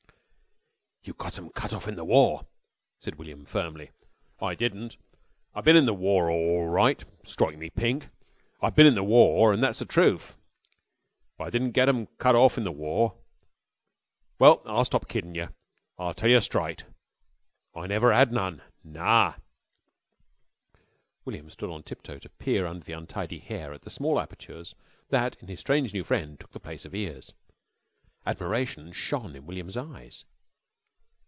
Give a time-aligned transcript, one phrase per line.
[1.03, 2.45] "You got 'em cut off in the war,"
[2.99, 3.89] said William firmly.
[4.39, 4.97] "I didn't.
[5.51, 7.03] I bin in the wor orl right.
[7.25, 8.05] Stroike me pink,
[8.61, 10.35] I bin in the wor and that's the truth.
[11.37, 13.17] But I didn't get 'em cut orf in the wor.
[14.37, 15.51] Well, I'll stop kiddin' yer.
[15.97, 16.83] I'll tell yer strite.
[17.73, 18.61] I never 'ad none.
[18.83, 19.41] Nar!"
[21.25, 24.75] William stood on tiptoe to peer under the untidy hair at the small apertures
[25.09, 27.33] that in his strange new friend took the place of ears.
[28.23, 30.25] Admiration shone in William's eyes.